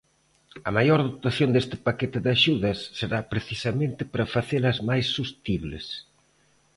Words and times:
A 0.67 0.69
maior 0.77 0.99
dotación 1.09 1.49
deste 1.51 1.75
paquete 1.87 2.19
de 2.25 2.29
axudas 2.37 2.79
será 2.99 3.19
precisamente 3.33 4.01
para 4.11 4.31
facelas 4.35 4.77
máis 4.89 5.05
sostibles. 5.17 5.85